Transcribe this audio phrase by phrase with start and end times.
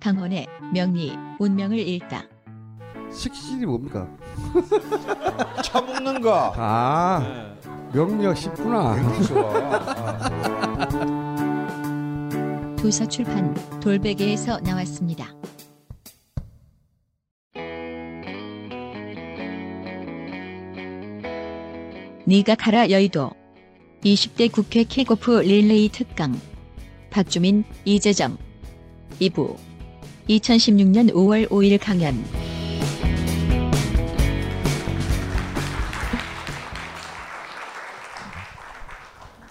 [0.00, 2.24] 강원의 명리 운명을 읽다.
[3.12, 4.08] 식신이 뭡니까?
[5.62, 6.52] 차 먹는 거.
[6.56, 7.54] 아
[7.92, 8.94] 명리학 쉽구나.
[8.94, 9.50] 굉장히 좋아.
[9.54, 11.08] 아.
[12.76, 15.26] 도서 출판 돌베개에서 나왔습니다.
[22.24, 23.30] 네가 가라 여의도
[24.04, 26.38] 20대 국회 킥오프 릴레이 특강
[27.10, 28.36] 박주민 이재정
[29.18, 29.56] 2부
[30.28, 32.14] 2016년 5월 5일 강연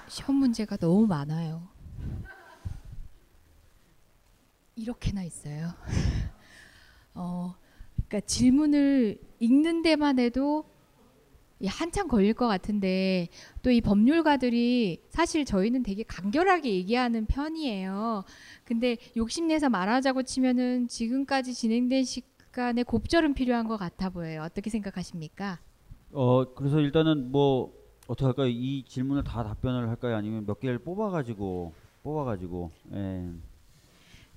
[0.08, 1.68] 시험 문제가 너무 많아요.
[4.76, 5.74] 이렇게나 있어요.
[7.16, 7.56] 어,
[7.96, 10.77] 그러니까 질문을 읽는 데만 해도 이
[11.66, 13.30] 한참 걸릴 것 같은데
[13.64, 18.24] 또 이 법률가들이 사실 저희는 되게 간결하게 얘기하는 편이에요.
[18.64, 24.44] 근데 욕심내서 말하자고 치면은 지금까지 진행된 시간에 곱절은 필요한 것 같아 보여요.
[24.44, 25.60] 어떻게 생각하십니까?
[26.12, 27.74] 어 그래서 일단은 뭐
[28.08, 28.48] 어떻게 할까요?
[28.48, 30.16] 이 질문을 다 답변을 할까요?
[30.16, 33.30] 아니면 몇 개를 뽑아가지고 뽑아가지고 예.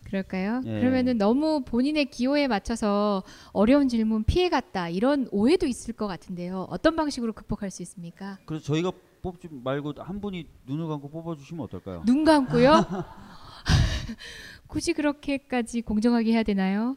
[0.04, 0.62] 그럴까요?
[0.64, 0.80] 예.
[0.80, 6.66] 그러면은 너무 본인의 기호에 맞춰서 어려운 질문 피해갔다 이런 오해도 있을 것 같은데요.
[6.70, 8.38] 어떤 방식으로 극복할 수 있습니까?
[8.44, 8.90] 그래서 저희가
[9.22, 12.02] 뽑지 말고 한 분이 눈을 감고 뽑아주시면 어떨까요?
[12.06, 12.72] 눈 감고요?
[14.66, 16.96] 굳이 그렇게까지 공정하게 해야 되나요?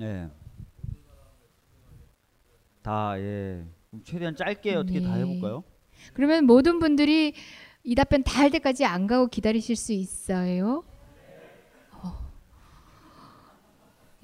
[0.00, 0.28] 예.
[2.82, 3.64] 다 예.
[4.04, 5.20] 최대한 짧게 어떻게 다 네.
[5.22, 5.64] 해볼까요?
[6.12, 7.32] 그러면 모든 분들이
[7.82, 10.84] 이 답변 다 할 때까지 안 가고 기다리실 수 있어요?
[11.92, 12.12] 어.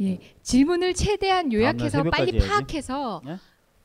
[0.01, 2.49] 예, 질문을 최대한 요약해서 빨리 해야지.
[2.49, 3.39] 파악해서 예?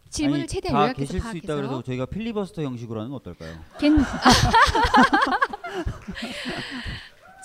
[0.09, 3.17] 질문을 아니, 최대한 다 요약해서 계실 수 파악해서 있다 그래서 저희가 필리버스터 형식으로 하는 건
[3.17, 3.59] 어떨까요?
[3.79, 3.97] 괜...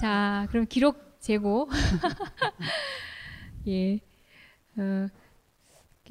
[0.00, 1.68] 자, 그럼 기록 재고.
[3.68, 4.00] 예.
[4.76, 5.08] 어,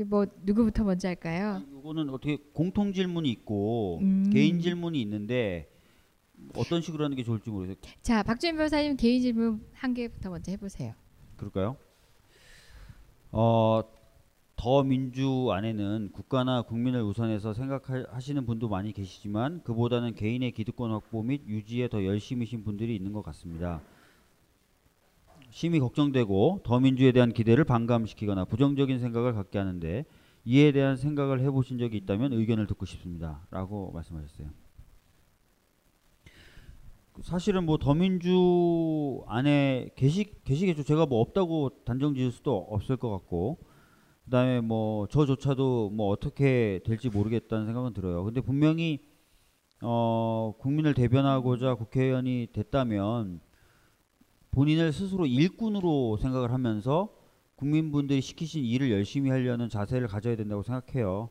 [0.07, 1.61] 뭐 누구부터 먼저 할까요?
[1.79, 4.29] 이거는 어떻게 공통 질문이 있고 음.
[4.31, 5.69] 개인 질문이 있는데
[6.55, 7.93] 어떤 식으로 하는 게 좋을지 모르겠어요.
[8.01, 10.93] 자, 박주현 변호사님 개인 질문 한 개부터 먼저 해보세요.
[11.37, 11.77] 그럴까요?
[13.35, 13.81] 어,
[14.55, 21.41] 더 민주 안에는 국가나 국민을 우선해서 생각하시는 분도 많이 계시지만 그보다는 개인의 기득권 확보 및
[21.47, 23.81] 유지에 더 열심이신 분들이 있는 것 같습니다.
[25.49, 30.05] 심히 걱정되고 더 민주에 대한 기대를 반감시키거나 부정적인 생각을 갖게 하는데
[30.45, 34.62] 이에 대한 생각을 해보신 적이 있다면 의견을 듣고 싶습니다.라고 말씀하셨어요.
[37.21, 40.83] 사실은 뭐 더민주 안에 계시 계시겠죠.
[40.83, 43.59] 제가 뭐 없다고 단정 지을 수도 없을 것 같고
[44.25, 48.23] 그다음에 뭐 저조차도 뭐 어떻게 될지 모르겠다는 생각은 들어요.
[48.23, 48.99] 근데 분명히
[49.81, 53.41] 어 국민을 대변하고자 국회의원이 됐다면
[54.51, 57.09] 본인을 스스로 일꾼으로 생각을 하면서
[57.55, 61.29] 국민분들이 시키신 일을 열심히 하려는 자세를 가져야 된다고 생각해요.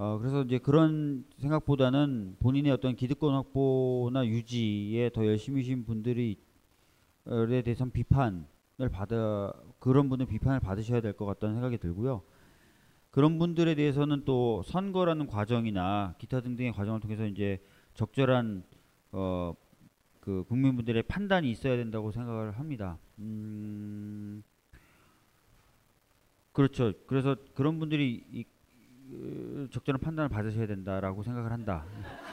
[0.00, 6.38] 어, 그래서 이제 그런 생각보다는 본인의 어떤 기득권 확보나 유지에 더 열심히신 분들이
[7.26, 12.22] 에 대해서는 비판을 받아 그런 분들 비판을 받으셔야 될 것 같다는 생각이 들고요.
[13.10, 17.60] 그런 분들에 대해서는 또 선거라는 과정이나 기타 등등의 과정을 통해서 이제
[17.94, 18.62] 적절한
[19.10, 19.52] 어,
[20.20, 22.98] 그 국민분들의 판단이 있어야 된다고 생각을 합니다.
[23.18, 24.44] 음,
[26.52, 26.92] 그렇죠.
[27.08, 28.46] 그래서 그런 분들이
[29.72, 31.84] 적절한 판단을 받으셔야 된다라고 생각을 한다.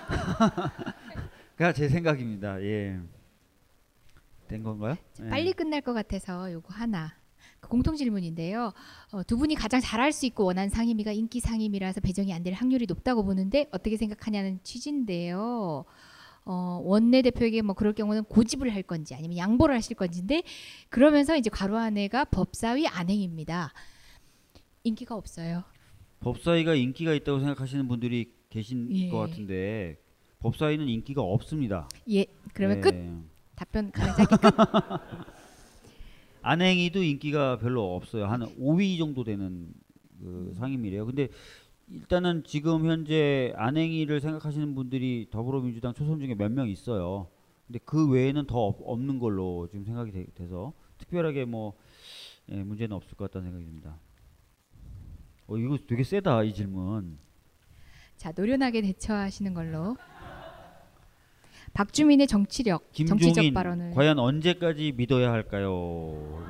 [1.56, 2.62] 그가 제 생각입니다.
[2.62, 3.00] 예.
[4.47, 4.96] 된 건가요?
[5.24, 5.30] 예.
[5.30, 7.14] 빨리 끝날 것 같아서 요거 하나.
[7.59, 8.73] 그 공통 질문인데요.
[9.11, 12.85] 어, 두 분이 가장 잘할 수 있고 원하는 상임위가 인기 상임위라서 배정이 안 될 확률이
[12.88, 15.85] 높다고 보는데 어떻게 생각하냐는 취지인데요.
[16.44, 20.44] 어, 원내대표에게 뭐 그럴 경우는 고집을 할 건지 아니면 양보를 하실 건지인데
[20.90, 23.73] 그러면서 이제 안에가 법사위 안행입니다.
[24.84, 25.64] 인기가 없어요.
[26.22, 29.09] 법사위가 인기가 있다고 생각하시는 분들이 계신 예.
[29.09, 29.97] 것 같은데
[30.40, 31.88] 법사위는 인기가 없습니다.
[32.09, 32.82] 예, 그러면 예.
[32.82, 32.96] 끝.
[33.56, 34.56] 답변 가장 짧게 끝.
[36.41, 38.26] 안행이도 인기가 별로 없어요.
[38.26, 39.73] 한 5위 정도 되는
[40.20, 41.06] 그 상임이래요.
[41.06, 41.29] 근데
[41.90, 47.28] 일단은 지금 현재 안행이를 생각하시는 분들이 더불어민주당 초선 중에 몇 명 있어요.
[47.68, 51.73] 근데 그 외에는 더 없- 없는 걸로 지금 생각이 돼, 서 특별하게 뭐
[52.52, 53.97] 예, 문제는 없을 것 같다는 생각이 듭니다.
[55.47, 57.18] 어 이거 되게 세다 이 질문.
[58.18, 59.96] 자 노련하게 대처하시는 걸로.
[61.74, 66.42] 박주민의 정치력, 정치적 발언을 과연 언제까지 믿어야 할까요?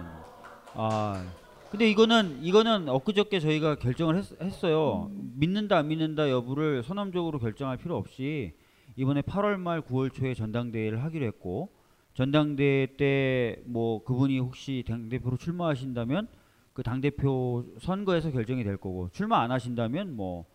[0.76, 1.26] 아
[1.72, 7.98] 근데 이거는 이거는 엊그저께 저희가 결정을 했, 어요 믿는다 안 믿는다 여부를 선언적으로 결정할 필요
[7.98, 8.54] 없이
[8.98, 11.70] 이번에 8월 말 9월 초에 전당대회를 하기로 했고
[12.14, 16.28] 전당대회 때 뭐 그분이 혹시 당 대표로 출마하신다면
[16.76, 20.46] 그 당 대표 선거에서 결정이 될 거고 출마 안 하신다면 뭐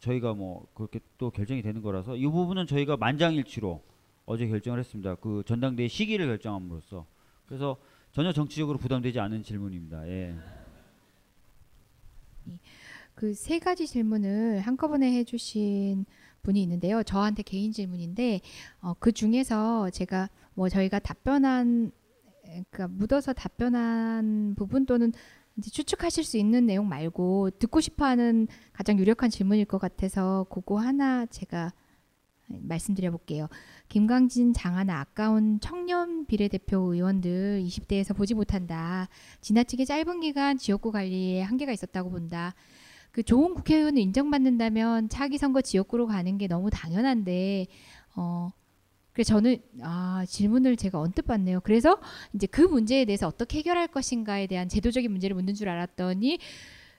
[0.00, 3.82] 저희가 뭐 그렇게 또 결정이 되는 거라서 이 부분은 저희가 만장일치로
[4.24, 5.16] 어제 결정을 했습니다.
[5.16, 7.04] 그 전당대회 시기를 결정함으로써
[7.46, 7.76] 그래서
[8.12, 10.08] 전혀 정치적으로 부담되지 않은 질문입니다.
[10.08, 10.34] 예.
[13.14, 16.06] 그 세 가지 질문을 한꺼번에 해주신
[16.42, 17.02] 분이 있는데요.
[17.02, 18.40] 저한테 개인 질문인데
[18.80, 21.90] 어, 그 중에서 제가 뭐 저희가 답변한
[22.42, 25.12] 그러니까 묻어서 답변한 부분 또는
[25.58, 31.26] 이제 추측하실 수 있는 내용 말고 듣고 싶어하는 가장 유력한 질문일 것 같아서 그거 하나
[31.26, 31.72] 제가
[32.46, 33.48] 말씀드려 볼게요.
[33.88, 39.08] 김광진, 장하나 아까운 청년 비례대표 의원들 20대에서 보지 못한다.
[39.40, 42.54] 지나치게 짧은 기간 지역구 관리에 한계가 있었다고 본다.
[43.10, 47.66] 그 좋은 국회의원을 인정받는다면 차기 선거 지역구로 가는 게 너무 당연한데
[48.16, 48.52] 어
[49.18, 51.60] 그래서 저는 아 질문을 제가 언뜻 받네요.
[51.62, 51.98] 그래서
[52.34, 56.38] 이제 그 문제에 대해서 어떻게 해결할 것인가에 대한 제도적인 문제를 묻는 줄 알았더니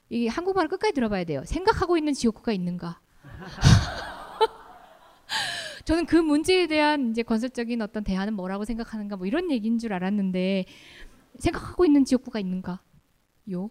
[0.09, 1.43] 이 한국말을 끝까지 들어봐야 돼요.
[1.45, 2.99] 생각하고 있는 지역구가 있는가?
[5.85, 10.65] 저는 그 문제에 대한 이제 건설적인 어떤 대안은 뭐라고 생각하는가 뭐 이런 얘기인 줄 알았는데
[11.37, 12.81] 생각하고 있는 지역구가 있는가?
[13.53, 13.69] 요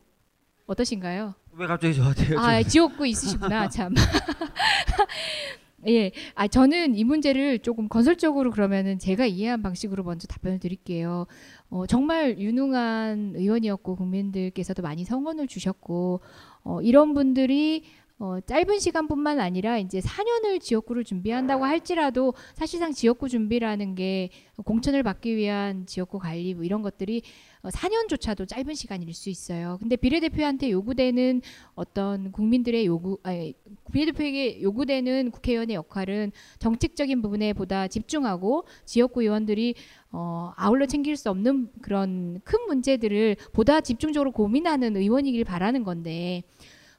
[0.65, 1.35] 어떠신가요?
[1.53, 2.39] 왜 갑자기 저한테요?
[2.39, 3.93] 아, 지옥구 있으시구나, 참.
[5.87, 6.11] 예.
[6.35, 11.27] 아, 저는 이 문제를 조금 건설적으로 그러면은 제가 이해한 방식으로 먼저 답변을 드릴게요.
[11.71, 16.21] 어, 정말 유능한 의원이었고 국민들께서도 많이 성원을 주셨고
[16.65, 17.85] 어, 이런 분들이
[18.21, 24.31] 어, 짧은 시간뿐만 아니라 이제 4년을 지역구를 준비한다고 할지라도 사실상 지역구 준비라는 게
[24.65, 27.23] 공천을 받기 위한 지역구 관리 뭐 이런 것들이
[27.63, 29.79] 어, 4년조차도 짧은 시간일 수 있어요.
[29.81, 31.43] 근데 비례대표한테 요구되는
[31.77, 33.55] 어떤 국민들의 요구, 아니,
[33.93, 39.77] 비례대표에게 요구되는 국회의원의 역할은 정책적인 부분에 보다 집중하고 지역구 의원들이
[40.11, 46.43] 어, 아울러 챙길 수 없는 그런 큰 문제들을 보다 집중적으로 고민하는 의원이길 바라는 건데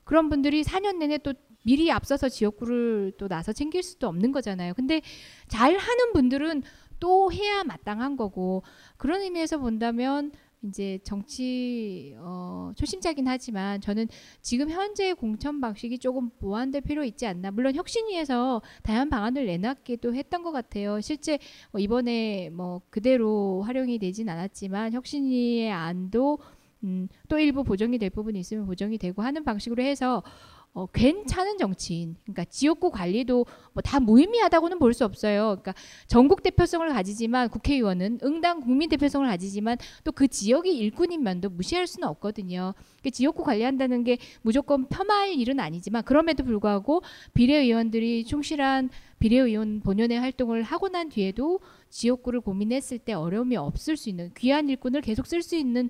[0.10, 4.74] 그런 분들이 4년 내내 또 미리 앞서서 지역구를 또 나서 챙길 수도 없는 거잖아요.
[4.74, 5.02] 근데
[5.48, 6.64] 잘 하는 분들은
[7.00, 8.64] 또 해야 마땅한 거고
[8.98, 10.32] 그런 의미에서 본다면
[10.64, 14.08] 이제 정치 어, 초심자긴 하지만 저는
[14.42, 17.52] 지금 현재 공천 방식이 조금 보완될 필요 있지 않나.
[17.52, 21.02] 물론 혁신위에서 다양한 방안을 내놨기도 했던 것 같아요.
[21.02, 21.38] 실제
[21.72, 26.40] 뭐 이번에 뭐 그대로 활용이 되진 않았지만 혁신위의 안도
[26.84, 30.24] 음, 또 일부 보정이 될 부분이 있으면 보정이 되고 하는 방식으로 해서
[30.72, 35.58] 어, 괜찮은 정치인, 그러니까 지역구 관리도 뭐 다 무의미하다고는 볼 수 없어요.
[35.60, 35.74] 그러니까
[36.06, 42.08] 전국 대표성을 가지지만 국회의원은 응당 국민 대표성을 가지지만 또 그 지역의 일꾼인 면도 무시할 수는
[42.10, 42.76] 없거든요.
[43.04, 47.02] 그 지역구 관리한다는 게 무조건 폄하할 일은 아니지만 그럼에도 불구하고
[47.34, 51.60] 비례의원들이 충실한 비례의원 본연의 활동을 하고 난 뒤에도
[51.90, 55.90] 지역구를 고민했을 때 어려움이 없을 수 있는 귀한 일꾼을 계속 쓸 수 있는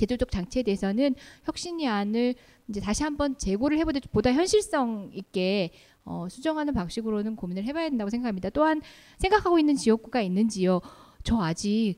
[0.00, 1.14] 제도적 장치에 대해서는
[1.44, 2.34] 혁신이 안을
[2.68, 5.70] 이제 다시 한번 재고를 해보되 보다 현실성 있게
[6.04, 8.50] 어, 수정하는 방식으로는 고민을 해봐야 된다고 생각합니다.
[8.50, 8.80] 또한
[9.18, 10.80] 생각하고 있는 지역구가 있는지요.
[11.22, 11.96] 저 아직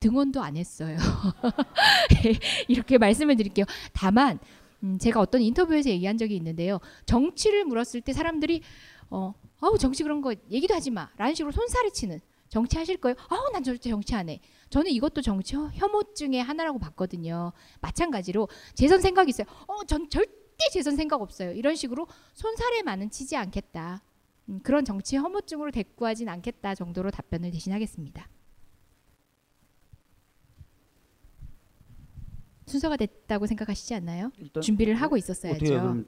[0.00, 0.98] 등원도 안 했어요.
[2.68, 3.64] 이렇게 말씀을 드릴게요.
[3.94, 4.38] 다만
[4.82, 6.78] 음, 제가 어떤 인터뷰에서 얘기한 적이 있는데요.
[7.06, 8.60] 정치를 물었을 때 사람들이
[9.08, 11.08] 어, 아우 정치 그런 거 얘기도 하지 마.
[11.16, 12.20] 라는 식으로 손살이 치는
[12.54, 13.16] 정치 하실 거예요?
[13.30, 14.40] 아우 난 절대 정치 안 해.
[14.70, 17.52] 저는 이것도 정치 혐오증의 하나라고 봤거든요.
[17.80, 19.44] 마찬가지로 재선 생각 있어요.
[19.66, 20.32] 어, 전 절대
[20.70, 21.50] 재선 생각 없어요.
[21.50, 24.02] 이런 식으로 손살에 많은 치지 않겠다.
[24.50, 28.28] 음, 그런 정치 혐오증으로 대꾸하진 않겠다 정도로 답변을 대신하겠습니다.
[32.66, 34.30] 순서가 됐다고 생각하시지 않나요?
[34.62, 35.56] 준비를 하고 있었어야죠.
[35.56, 36.06] 어떻게 그럼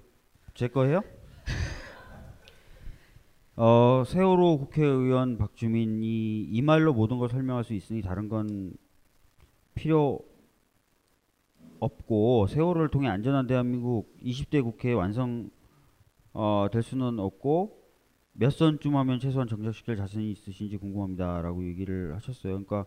[0.54, 1.02] 제 거예요?
[3.56, 8.74] 어 세월호 국회의원 박주민이 이 말로 모든 걸 설명할 수 있으니 다른 건
[9.74, 10.20] 필요
[11.80, 15.48] 없고 세월호를 통해 안전한 대한민국 20대 국회 완성
[16.34, 17.82] 어, 될 수는 없고
[18.34, 22.52] 몇 선쯤 하면 최소한 정착시킬 자신이 있으신지 궁금합니다라고 얘기를 하셨어요.
[22.52, 22.84] 그러니까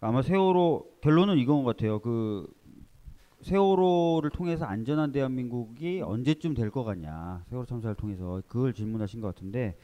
[0.00, 1.98] 아마 세월호 결론은 이건 것 같아요.
[1.98, 2.46] 그
[3.42, 9.76] 세월호를 통해서 안전한 대한민국이 언제쯤 될 것 같냐 세월호 참사를 통해서 그걸 질문하신 것 같은데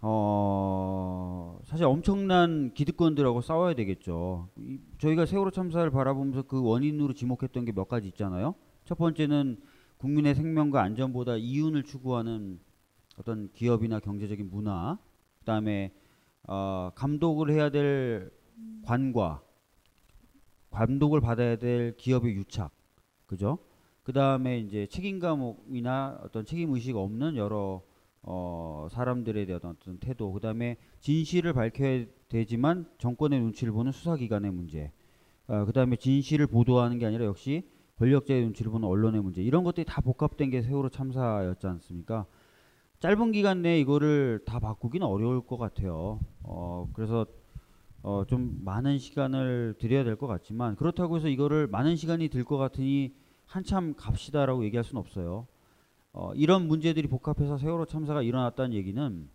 [0.00, 4.48] 어 사실 엄청난 기득권들하고 싸워야 되겠죠.
[4.58, 8.54] 이, 저희가 세월호 참사를 바라보면서 그 원인으로 지목했던 게 몇 가지 있잖아요.
[8.84, 9.58] 첫 번째는
[9.98, 12.60] 국민의 생명과 안전보다 이윤을 추구하는
[13.18, 14.98] 어떤 기업이나 경제적인 문화,
[15.40, 15.92] 그다음에
[16.46, 18.30] 어, 감독을 해야 될
[18.84, 19.42] 관과
[20.70, 22.70] 감독을 받아야 될 기업의 유착,
[23.26, 23.58] 그죠?
[24.02, 27.82] 그 다음에 이제 책임감이나 어떤 책임 의식 없는 여러
[28.26, 34.92] 어, 사람들에 대한 어떤 태도, 그 다음에 진실을 밝혀야 되지만 정권의 눈치를 보는 수사기관의 문제,
[35.48, 37.68] 어, 그 다음에 진실을 보도하는 게 아니라 역시
[37.98, 42.26] 권력자의 눈치를 보는 언론의 문제, 이런 것들이 다 복합된 게 세월호 참사였지 않습니까?
[43.00, 46.20] 짧은 기간 내에 이거를 다 바꾸기는 어려울 것 같아요.
[46.42, 47.26] 어, 그래서
[48.02, 52.56] 어, 좀 많은 시간을 들여야 될 것 같지만 그렇다고 해서 이거를 많은 시간이 들 것
[52.56, 53.14] 같으니
[53.46, 55.46] 한참 갑시다라고 얘기할 수는 없어요.
[56.18, 59.28] 어, 이런 문제들이 복합해서 세월호 참사가 일어났다는 얘기는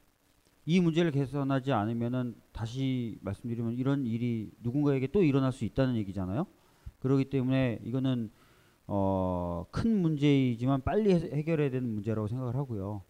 [0.65, 6.47] 이 문제를 개선하지 않으면은 다시 말씀드리면 이런 일이 누군가에게 또 일어날 수 있다는 얘기잖아요.
[6.99, 8.31] 그렇기 때문에 이거는
[8.87, 13.03] 어, 큰 문제이지만 빨리 해- 해결해야 되는 문제라고 생각을 하고요.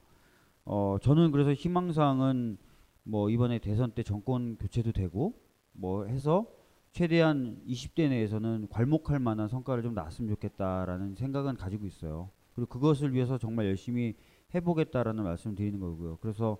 [0.65, 2.57] 어, 저는 그래서 희망사항은
[3.03, 5.33] 뭐 이번에 대선 때 정권 교체도 되고
[5.71, 6.45] 뭐 해서
[6.91, 12.29] 최대한 20대 내에서는 괄목할 만한 성과를 좀 났으면 좋겠다라는 생각은 가지고 있어요.
[12.61, 14.13] 그리고 그것을 위해서 정말 열심히
[14.53, 16.17] 해보겠다라는 말씀을 드리는 거고요.
[16.17, 16.59] 그래서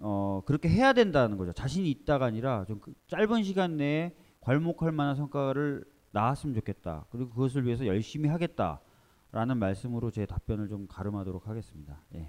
[0.00, 1.52] 어 그렇게 해야 된다는 거죠.
[1.52, 7.06] 자신이 있다가 아니라 좀 그 짧은 시간 내에 괄목할 만한 성과를 나왔으면 좋겠다.
[7.10, 12.00] 그리고 그것을 위해서 열심히 하겠다라는 말씀으로 제 답변을 좀 가름하도록 하겠습니다.
[12.16, 12.28] 예.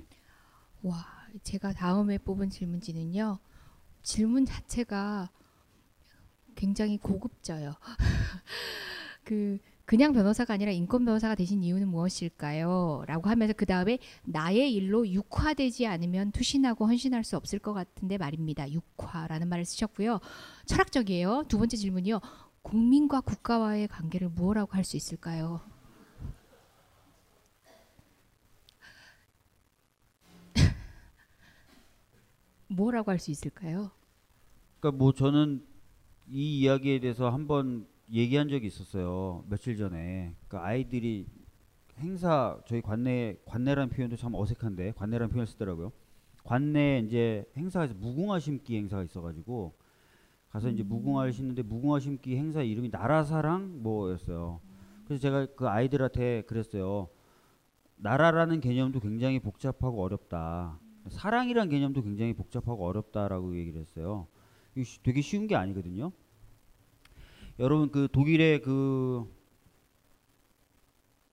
[0.84, 1.04] 와,
[1.42, 3.40] 제가 다음에 뽑은 질문지는요.
[4.04, 5.32] 질문 자체가
[6.56, 7.74] 굉장히 고급져요.
[9.24, 13.04] 그 그냥 변호사가 아니라 인권 변호사가 되신 이유는 무엇일까요?
[13.08, 18.70] 라고 하면서 그 다음에 나의 일로 육화되지 않으면 투신하고 헌신할 수 없을 것 같은데 말입니다.
[18.72, 20.20] 육화라는 말을 쓰셨고요.
[20.66, 21.46] 철학적이에요.
[21.48, 22.20] 두 번째 질문이요.
[22.64, 25.62] 국민과 국가와의 관계를 무엇라고 할 수 있을까요?
[32.68, 33.92] 뭐라고 할 수 있을까요?
[34.80, 35.66] 그러니까 뭐 저는
[36.32, 39.44] 이 이야기에 대해서 한번 얘기한 적이 있었어요.
[39.50, 40.36] 며칠 전에.
[40.48, 41.28] 그러니까 아이들이
[42.00, 45.92] 행사 저희 관내 관내라는 표현도 참 어색한데 관내라는 표현을 쓰더라고요.
[46.44, 49.74] 관내 이제 행사에서 무궁화 심기 행사가 있어가지고
[50.50, 54.62] 가서 이제 무궁화를 심는데 무궁화 심기 행사 이름이 나라사랑 뭐였어요.
[55.06, 57.10] 그래서 제가 그 아이들한테 그랬어요.
[57.98, 60.80] 나라라는 개념도 굉장히 복잡하고 어렵다.
[61.10, 64.28] 사랑이란 개념도 굉장히 복잡하고 어렵다라고 얘기를 했어요.
[65.04, 66.12] 되게 쉬운 게 아니거든요.
[67.58, 69.26] 여러분 그 독일의 그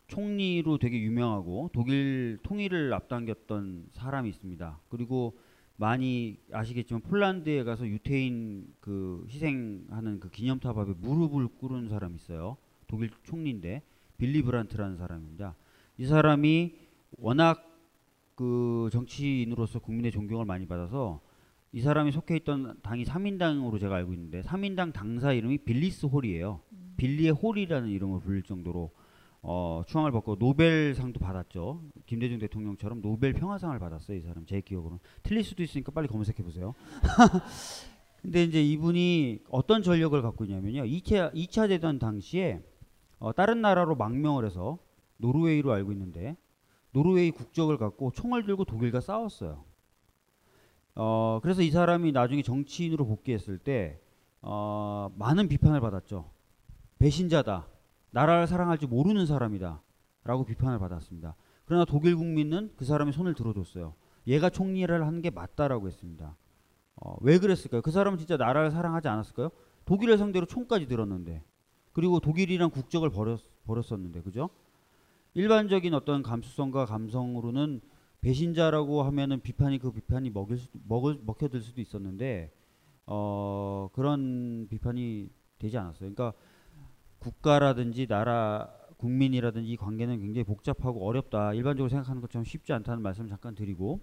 [0.06, 4.78] 총리로 되게 유명하고 독일 통일을 앞당겼던 사람이 있습니다.
[4.88, 5.36] 그리고
[5.76, 12.56] 많이 아시겠지만 폴란드에 가서 유태인 그 희생하는 그 기념탑 앞에 무릎을 꿇은 사람이 있어요.
[12.86, 13.82] 독일 총리인데
[14.16, 15.56] 빌리 브란트라는 사람입니다.
[15.98, 16.76] 이 사람이
[17.18, 17.68] 워낙
[18.36, 21.20] 그 정치인으로서 국민의 존경을 많이 받아서
[21.74, 26.60] 이 사람이 속해 있던 당이 사민당으로 제가 알고 있는데 사민당 당사 이름이 빌리스 홀이에요.
[26.98, 28.90] 빌리의 홀이라는 이름을 불릴 정도로
[29.40, 31.82] 어, 추앙을 받고 노벨상도 받았죠.
[32.04, 34.18] 김대중 대통령처럼 노벨 평화상을 받았어요.
[34.18, 36.74] 이 사람 제 기억으로는 틀릴 수도 있으니까 빨리 검색해 보세요.
[38.20, 40.82] 근데 이제 이분이 어떤 전력을 갖고 있냐면요.
[40.82, 42.62] 2차 2차 대전 당시에
[43.18, 44.78] 어, 다른 나라로 망명을 해서
[45.16, 46.36] 노르웨이로 알고 있는데
[46.92, 49.71] 노르웨이 국적을 갖고 총을 들고 독일과 싸웠어요.
[50.94, 54.00] 어, 그래서 이 사람이 나중에 정치인으로 복귀했을 때
[54.40, 56.30] 어, 많은 비판을 받았죠.
[56.98, 57.66] 배신자다.
[58.10, 59.82] 나라를 사랑할 줄 모르는 사람이다.
[60.24, 61.34] 라고 비판을 받았습니다.
[61.64, 63.94] 그러나 독일 국민은 그 사람의 손을 들어줬어요.
[64.26, 66.36] 얘가 총리를 하는 게 맞다라고 했습니다.
[66.96, 67.82] 어, 왜 그랬을까요?
[67.82, 69.50] 그 사람은 진짜 나라를 사랑하지 않았을까요?
[69.84, 71.42] 독일을 상대로 총까지 들었는데
[71.92, 74.50] 그리고 독일이란 국적을 버렸, 버렸었는데 그죠?
[75.34, 77.80] 일반적인 어떤 감수성과 감성으로는
[78.22, 82.52] 배신자라고 하면은 비판이 그 비판이 먹일 수, 먹을 먹혀들 수도 있었는데
[83.06, 86.12] 어, 그런 비판이 되지 않았어요.
[86.12, 86.32] 그러니까
[87.18, 91.52] 국가라든지 나라 국민이라든지 이 관계는 굉장히 복잡하고 어렵다.
[91.54, 94.00] 일반적으로 생각하는 것처럼 쉽지 않다는 말씀을 잠깐 드리고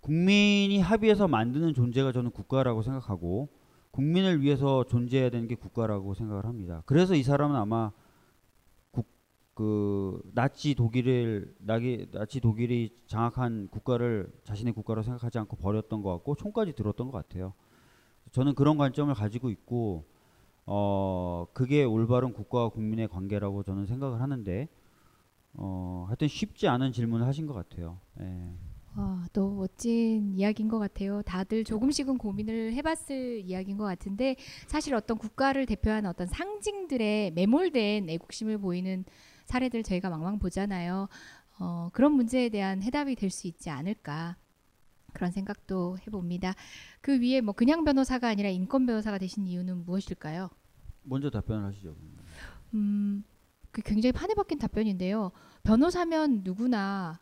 [0.00, 3.48] 국민이 합의해서 만드는 존재가 저는 국가라고 생각하고
[3.90, 6.82] 국민을 위해서 존재해야 되는 게 국가라고 생각을 합니다.
[6.84, 8.05] 그래서 이 사람은 아마 국,
[9.56, 16.34] 그 나치 독일을 나기 나치 독일이 장악한 국가를 자신의 국가로 생각하지 않고 버렸던 것 같고
[16.34, 17.54] 총까지 들었던 것 같아요.
[18.32, 20.04] 저는 그런 관점을 가지고 있고
[20.66, 24.68] 어 그게 올바른 국가와 국민의 관계라고 저는 생각을 하는데
[25.54, 27.98] 어 하여튼 쉽지 않은 질문을 하신 것 같아요.
[28.20, 28.52] 예.
[28.94, 31.22] 와, 또 멋진 이야기인 것 같아요.
[31.22, 34.36] 다들 조금씩은 고민을 해봤을 이야기인 것 같은데
[34.66, 39.06] 사실 어떤 국가를 대표하는 어떤 상징들의 매몰된 애국심을 보이는
[39.46, 41.08] 사례들 저희가 왕왕 보잖아요.
[41.58, 44.36] 어, 그런 문제에 대한 해답이 될 수 있지 않을까
[45.14, 46.54] 그런 생각도 해봅니다.
[47.00, 50.50] 그 위에 뭐 그냥 변호사가 아니라 인권 변호사가 되신 이유는 무엇일까요?
[51.04, 51.96] 먼저 답변을 하시죠.
[52.74, 53.24] 음,
[53.70, 55.32] 그 굉장히 판에 박힌 답변인데요.
[55.62, 57.20] 변호사면 누구나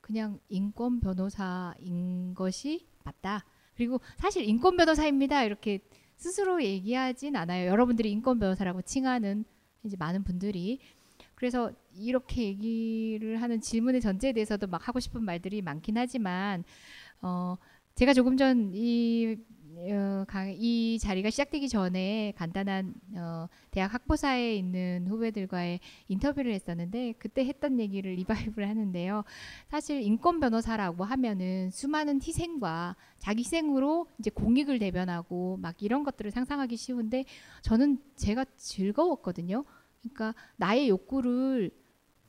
[0.00, 3.44] 그냥 인권 변호사인 것이 맞다.
[3.76, 5.44] 그리고 사실 인권 변호사입니다.
[5.44, 5.80] 이렇게
[6.16, 7.68] 스스로 얘기하진 않아요.
[7.68, 9.44] 여러분들이 인권 변호사라고 칭하는
[9.84, 10.80] 이제 많은 분들이
[11.40, 16.64] 그래서 이렇게 얘기를 하는 질문의 전제에 대해서도 막 하고 싶은 말들이 많긴 하지만
[17.22, 17.56] 어
[17.94, 19.36] 제가 조금 전이
[19.76, 27.46] 어, 강- 이 자리가 시작되기 전에 간단한 어, 대학 학보사에 있는 후배들과의 인터뷰를 했었는데 그때
[27.46, 29.24] 했던 얘기를 revive를 하는데요.
[29.70, 36.76] 사실 인권 변호사라고 하면은 수많은 희생과 자기 희생으로 이제 공익을 대변하고 막 이런 것들을 상상하기
[36.76, 37.24] 쉬운데
[37.62, 39.64] 저는 제가 즐거웠거든요.
[40.02, 41.70] 그러니까 나의 욕구를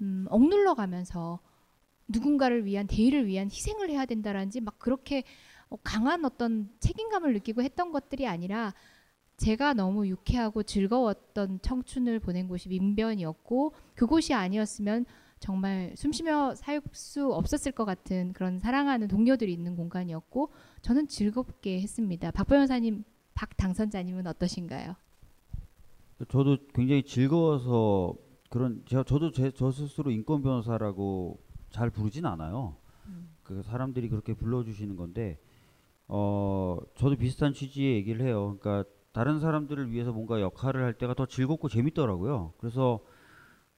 [0.01, 1.39] 음, 억눌러 가면서
[2.07, 5.23] 누군가를 위한 대의를 위한 희생을 해야 된다라든지 막 그렇게
[5.69, 8.73] 어, 강한 어떤 책임감을 느끼고 했던 것들이 아니라
[9.37, 15.05] 제가 너무 유쾌하고 즐거웠던 청춘을 보낸 곳이 민변이었고 그곳이 아니었으면
[15.39, 20.51] 정말 숨쉬며 살 수 없었을 것 같은 그런 사랑하는 동료들이 있는 공간이었고
[20.83, 22.29] 저는 즐겁게 했습니다.
[22.31, 24.95] 박 변호사님, 박 당선자님은 어떠신가요?
[26.27, 28.15] 저도 굉장히 즐거워서
[28.49, 32.75] 그런 제가 저도 제 저 스스로 인권 변호사라고 잘 부르진 않아요.
[33.43, 35.39] 그 사람들이 그렇게 불러주시는 건데
[36.07, 38.57] 어 저도 비슷한 취지의 얘기를 해요.
[38.59, 42.53] 그러니까 다른 사람들을 위해서 뭔가 역할을 할 때가 더 즐겁고 재밌더라고요.
[42.57, 42.99] 그래서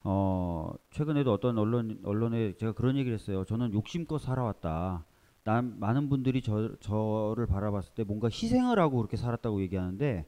[0.03, 3.45] 어 최근에도 어떤 언론 언론에 제가 그런 얘기를 했어요.
[3.45, 5.05] 저는 욕심껏 살아왔다.
[5.45, 10.25] 난 많은 분들이 저 저를 바라봤을 때 뭔가 희생을 하고 그렇게 살았다고 얘기하는데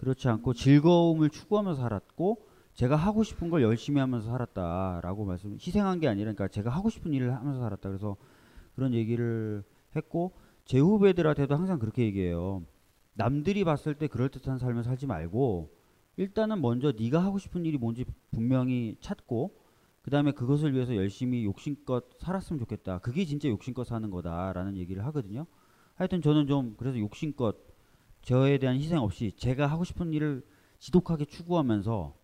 [0.00, 6.08] 그렇지 않고 즐거움을 추구하면서 살았고 제가 하고 싶은 걸 열심히 하면서 살았다라고 말씀 희생한 게
[6.08, 7.88] 아니라 그러니까 제가 하고 싶은 일을 하면서 살았다.
[7.88, 8.16] 그래서
[8.74, 9.62] 그런 얘기를
[9.94, 10.32] 했고
[10.64, 12.64] 제 후배들한테도 항상 그렇게 얘기해요.
[13.12, 15.70] 남들이 봤을 때 그럴듯한 삶을 살지 말고
[16.16, 19.58] 일단은 먼저 네가 하고 싶은 일이 뭔지 분명히 찾고
[20.00, 23.00] 그 다음에 그것을 위해서 열심히 욕심껏 살았으면 좋겠다.
[23.00, 25.46] 그게 진짜 욕심껏 사는 거다라는 얘기를 하거든요.
[25.94, 27.69] 하여튼 저는 좀 그래서 욕심껏
[28.22, 30.42] 저에 대한 희생 없이 제가 하고 싶은 일을
[30.78, 32.14] 지독하게 추구하면서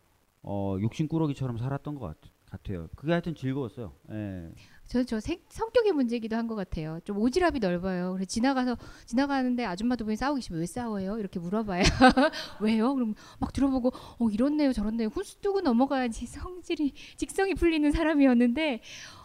[0.43, 2.17] 어, 욕심꾸러기처럼 살았던 것 같,
[2.51, 2.89] 같아요.
[2.97, 3.93] 그게 하여튼 즐거웠어요.
[4.13, 4.49] 예.
[4.87, 7.01] 저는 저 생- 성격의 문제이기도 한 것 같아요.
[7.05, 8.13] 좀 오지랖이 넓어요.
[8.13, 11.19] 그래서 지나가서 지나가는데 아줌마 두 분이 싸우기 싫으면 왜 싸워요?
[11.19, 11.83] 이렇게 물어봐요.
[12.63, 12.95] 왜요?
[12.95, 15.09] 그럼 막 들어보고 어 이렇네요 저렇네요.
[15.09, 18.81] 훈수 뜨고 넘어가야지 성질이 직성이 풀리는 사람이었는데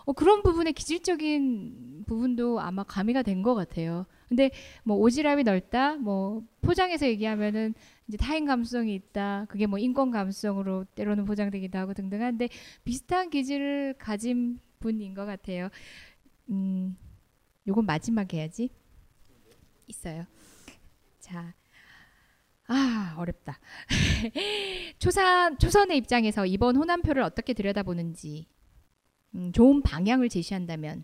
[0.06, 4.08] 어, 그런 부분에 기질적인 부분도 아마 가미가 된 것 같아요.
[4.32, 4.50] 근데
[4.86, 7.74] 뭐 오지랖이 넓다, 뭐 포장해서 얘기하면은
[8.08, 9.46] 이제 타인 감성이 있다.
[9.50, 12.48] 그게 뭐 인권 감성으로 때로는 포장되기도 하고 등등한데
[12.86, 15.68] 비슷한 기질을 가진 분인 것 같아요.
[16.50, 16.96] 음,
[17.68, 18.70] 요건 마지막 해야지.
[19.88, 20.26] 있어요.
[21.20, 21.54] 자,
[22.68, 23.60] 아 어렵다.
[24.98, 28.48] 초선 초선의 입장에서 이번 호남표를 어떻게 들여다보는지
[29.36, 31.04] 음, 좋은 방향을 제시한다면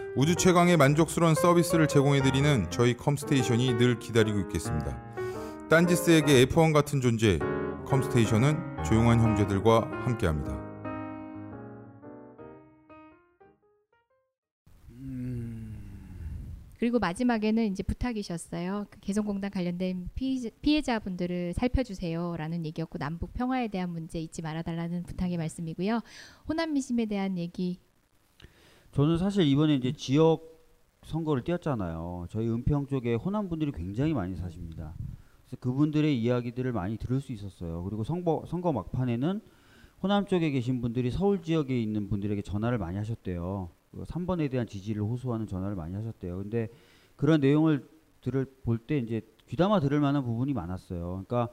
[0.13, 5.01] 우주 최강의 만족스러운 서비스를 제공해드리는 저희 컴스테이션이 늘 기다리고 있겠습니다.
[5.69, 7.39] 딴지스에게 F1 같은 존재,
[7.85, 10.59] 컴스테이션은 조용한 형제들과 함께합니다.
[16.77, 18.87] 그리고 마지막에는 이제 부탁이셨어요.
[18.89, 25.37] 그 개성공단 관련된 피해자, 피해자 분들을 살펴주세요라는 얘기였고 남북 평화에 대한 문제 잊지 말아달라는 부탁의
[25.37, 26.01] 말씀이고요.
[26.49, 27.79] 호남 민심에 대한 얘기
[28.91, 30.51] 저는 사실 이번에 이제 지역
[31.03, 32.27] 선거를 뛰었잖아요.
[32.29, 34.93] 저희 은평 쪽에 호남 분들이 굉장히 많이 사십니다.
[35.45, 37.83] 그래서 그분들의 이야기들을 많이 들을 수 있었어요.
[37.83, 39.41] 그리고 선거 선거 막판에는
[40.03, 43.69] 호남 쪽에 계신 분들이 서울 지역에 있는 분들에게 전화를 많이 하셨대요.
[43.91, 46.37] 그 3번에 대한 지지를 호소하는 전화를 많이 하셨대요.
[46.37, 46.67] 근데
[47.15, 47.87] 그런 내용을
[48.19, 51.23] 들을 볼 때 이제 귀담아 들을 만한 부분이 많았어요.
[51.25, 51.49] 그러니까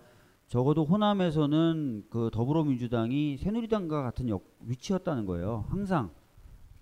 [0.48, 5.66] 적어도 호남에서는 그 더불어민주당이 새누리당과 같은 역, 위치였다는 거예요.
[5.68, 6.11] 항상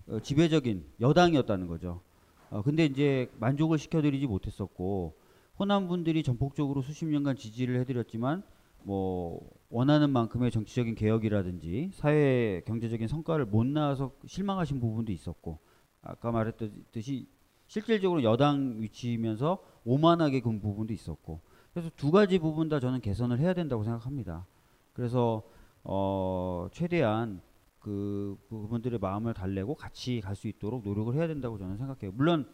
[0.09, 2.01] 어, 지배적인 여당이었다는 거죠.
[2.49, 5.15] 어, 근데 이제 만족을 시켜드리지 못했었고
[5.59, 8.43] 호남 분들이 전폭적으로 수십 년간 지지를 해드렸지만
[8.83, 15.59] 뭐 원하는 만큼의 정치적인 개혁이라든지 사회 경제적인 성과를 못 낳아서 실망하신 부분도 있었고
[16.01, 17.27] 아까 말했듯이
[17.67, 21.41] 실질적으로 여당 위치이면서 오만하게 군 부분도 있었고
[21.73, 24.45] 그래서 두 가지 부분 다 저는 개선을 해야 된다고 생각합니다.
[24.93, 25.43] 그래서
[25.83, 27.41] 어 최대한
[27.87, 32.11] 그 부분들의 마음을 달래고 같이 갈 수 있도록 노력을 해야 된다고 저는 생각해요.
[32.13, 32.47] 물론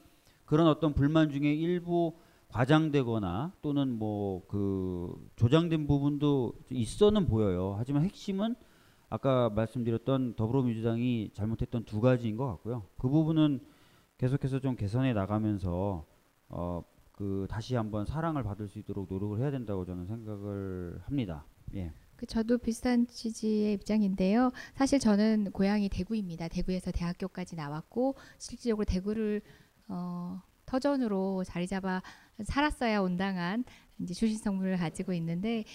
[0.46, 2.14] 그런 어떤 불만 중에 일부
[2.50, 7.76] 과장되거나 또는 뭐 그 조장된 부분도 있어는 보여요.
[7.78, 8.56] 하지만 핵심은
[9.10, 12.88] 아까 말씀드렸던 더불어민주당이 잘못했던 두 가지인 것 같고요.
[12.98, 13.60] 그 부분은
[14.18, 16.06] 계속해서 좀 개선해 나가면서
[16.50, 21.46] 어 그 다시 한번 사랑을 받을 수 있도록 노력을 해야 된다고 저는 생각을 합니다.
[21.76, 21.94] 예.
[22.24, 24.54] 그 저도 비슷한 취지의 입장인데요.
[24.76, 26.48] 사실 저는 고향이 대구입니다.
[26.48, 29.42] 대구에서 대학교까지 나왔고 실질적으로 대구를
[29.90, 32.02] 어, 터전으로 자리 잡아
[32.42, 33.66] 살았어야 온당한
[34.00, 35.66] 이제 출신 성분을 가지고 있는데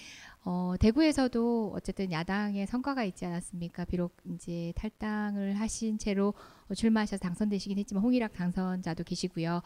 [0.43, 3.85] 어, 대구에서도 어쨌든 야당의 성과가 있지 않았습니까?
[3.85, 6.33] 비록 이제 탈당을 하신 채로
[6.75, 9.61] 출마하셔서 당선되시긴 했지만 홍일학 당선자도 계시고요.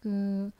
[0.00, 0.50] 그,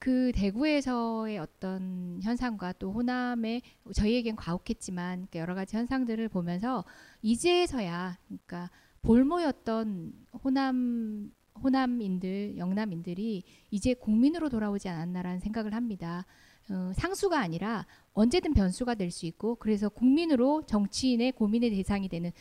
[0.00, 3.60] 그 대구에서의 어떤 현상과 또 호남의
[3.94, 6.84] 저희에겐 과혹했지만 그 여러 가지 현상들을 보면서
[7.20, 8.70] 이제서야 그러니까
[9.02, 11.30] 볼모였던 호남
[11.62, 16.24] 호남인들, 영남인들이 이제 국민으로 돌아오지 않았나라는 생각을 합니다.
[16.70, 22.32] 어, 상수가 아니라 언제든 변수가 될 수 있고 그래서 국민으로 정치인의 고민의 대상이 되는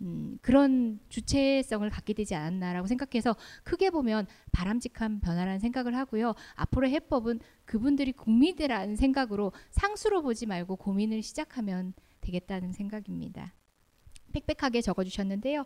[0.00, 3.34] 음, 그런 주체성을 갖게 되지 않았나라고 생각해서
[3.64, 6.34] 크게 보면 바람직한 변화라는 생각을 하고요.
[6.54, 13.54] 앞으로 해법은 그분들이 국민이라는 생각으로 상수로 보지 말고 고민을 시작하면 되겠다는 생각입니다.
[14.32, 15.64] 빽빽하게 적어주셨는데요.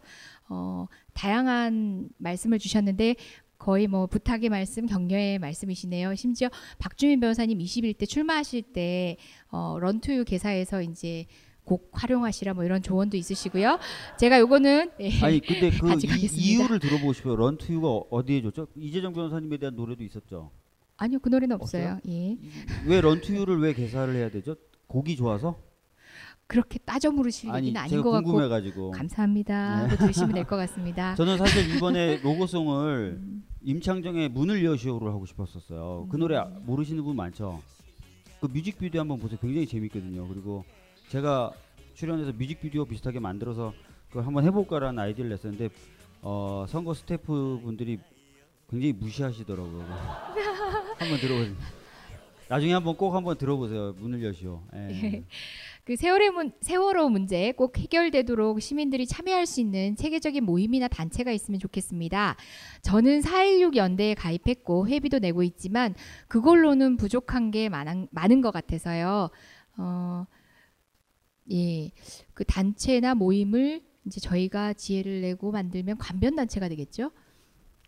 [0.49, 3.17] 어, 다양한 말씀을 주셨는데
[3.59, 6.15] 거의 뭐 부탁의 말씀, 격려의 말씀이시네요.
[6.17, 9.17] 심지어 박주민 변호사님 21대 출마하실 때
[9.49, 11.27] 어, 런투유 개사에서 이제
[11.65, 13.79] 곡 활용하시라 뭐 이런 조언도 있으시고요.
[14.19, 15.93] 제가 요거는 예, 아니 근데 그.
[15.93, 17.37] 이, 이유를 들어보고 싶어요.
[17.37, 18.67] 런투유가 어디에 줬죠?
[18.77, 20.51] 이재정 변호사님에 대한 노래도 있었죠.
[20.97, 21.99] 아니요 그 노래는 없어요.
[22.09, 22.37] 예.
[22.87, 24.57] 왜 런투유를 왜 개사를 해야 되죠?
[24.89, 25.57] 곡이 좋아서?
[26.49, 28.91] 그렇게 따져 물으실 아니 얘기는 아닌 것 같고 궁금해가지고.
[28.91, 29.87] 감사합니다.
[29.87, 29.97] 네.
[29.97, 31.15] 들으시면 될 것 같습니다.
[31.17, 33.45] 저는 사실 이번에 로고송을 음.
[33.63, 36.09] 임창정의 문을 여시오를 하고 싶었었어요.
[36.11, 36.63] 그 노래 아- 음.
[36.67, 37.63] 모르시는 분 많죠.
[38.41, 39.39] 그 뮤직비디오 한번 보세요.
[39.41, 40.27] 굉장히 재밌거든요.
[40.29, 40.65] 그리고
[41.13, 41.53] 제가
[41.93, 43.75] 출연해서 뮤직비디오 비슷하게 만들어서
[44.09, 45.69] 그걸 한번 해볼까라는 아이디어를 냈었는데
[46.23, 47.99] 어, 선거 스태프 분들이
[48.71, 49.83] 굉장히 무시하시더라고요.
[50.97, 51.55] 한번 들어보세요.
[52.49, 53.95] 나중에 한번 꼭 한번 들어보세요.
[53.99, 54.63] 문을 여시오.
[54.75, 54.89] 예.
[54.91, 55.25] 예.
[55.85, 61.61] 그 세월의 문, 세월호 문제 꼭 해결되도록 시민들이 참여할 수 있는 체계적인 모임이나 단체가 있으면
[61.61, 62.37] 좋겠습니다.
[62.81, 65.95] 저는 4.16 연대에 가입했고 회비도 내고 있지만
[66.29, 69.29] 그걸로는 부족한 게 많은, 많은 것 같아서요.
[69.77, 70.27] 어,
[71.51, 71.91] 예,
[72.35, 77.11] 그 단체나 모임을 이제 저희가 지혜를 내고 만들면 관변 단체가 되겠죠.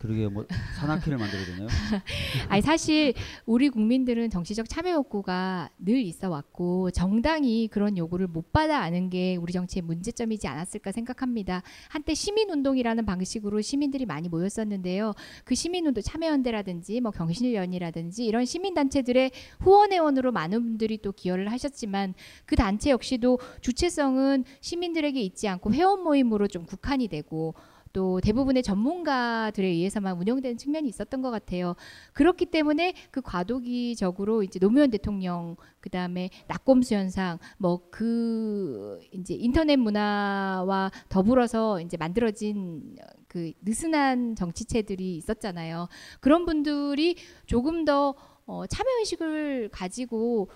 [0.04, 0.44] 그러게 뭐
[0.78, 1.66] 산악회를 만들어야 되나요?
[2.50, 3.14] 아니 사실
[3.46, 9.36] 우리 국민들은 정치적 참여 욕구가 늘 있어 왔고 정당이 그런 요구를 못 받아 아는 게
[9.36, 11.62] 우리 정치의 문제점이지 않았을까 생각합니다.
[11.88, 15.14] 한때 시민 운동이라는 방식으로 시민들이 많이 모였었는데요.
[15.42, 21.50] 그 시민 운동 참여연대라든지 뭐 경실련이라든지 이런 시민 단체들의 후원 회원으로 많은 분들이 또 기여를
[21.50, 22.12] 하셨지만
[22.44, 27.54] 그 단체 역시도 주체성은 시민들에게 있지 않고 회원 모임으로 좀 국한이 되고
[27.94, 31.74] 또 대부분의 전문가들에 의해서만 운영되는 측면이 있었던 것 같아요.
[32.12, 40.90] 그렇기 때문에 그 과도기적으로 이제 노무현 대통령 그다음에 낙곰수 현상 뭐 그 이제 인터넷 문화와
[41.08, 42.96] 더불어서 이제 만들어진
[43.28, 45.86] 그 느슨한 정치체들이 있었잖아요.
[46.18, 48.14] 그런 분들이 조금 더
[48.46, 50.50] 어, 참여 의식을 가지고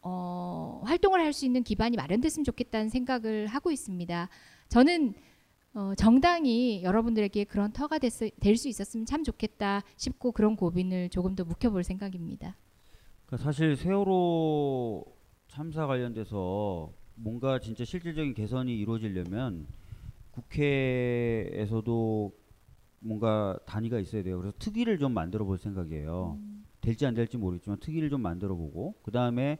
[0.00, 4.28] 어, 활동을 할 수 있는 기반이 마련됐으면 좋겠다는 생각을 하고 있습니다.
[4.68, 5.14] 저는
[5.76, 8.10] 어, 정당이 여러분들에게 그런 터가 될
[8.56, 12.56] 수 있었으면 참 좋겠다 싶고 그런 고민을 조금 더 묵혀볼 생각입니다.
[13.26, 15.04] 그러니까 사실 세월호
[15.48, 19.66] 참사 관련돼서 뭔가 진짜 실질적인 개선이 이루어지려면
[20.30, 22.32] 국회에서도
[23.00, 24.38] 뭔가 단위가 있어야 돼요.
[24.38, 26.38] 그래서 특위를 좀 만들어 볼 생각이에요.
[26.80, 29.58] 될지 안 될지 모르겠지만 특위를 좀 만들어 보고 그 다음에